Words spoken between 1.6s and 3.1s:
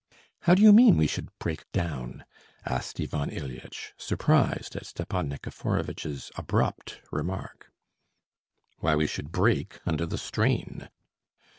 down?" asked